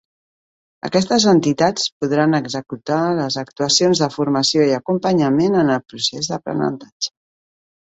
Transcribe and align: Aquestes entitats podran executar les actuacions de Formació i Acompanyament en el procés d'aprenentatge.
Aquestes 0.87 1.27
entitats 1.33 1.85
podran 2.05 2.33
executar 2.37 2.97
les 3.21 3.37
actuacions 3.43 4.03
de 4.05 4.09
Formació 4.17 4.67
i 4.73 4.75
Acompanyament 4.81 5.61
en 5.63 5.73
el 5.77 5.87
procés 5.93 6.33
d'aprenentatge. 6.35 7.17